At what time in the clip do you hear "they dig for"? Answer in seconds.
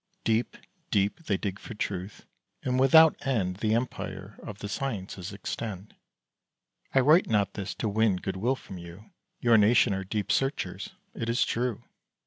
1.27-1.75